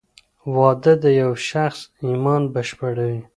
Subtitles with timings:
[0.55, 3.21] واده د یو شخص ایمان بشپړوې.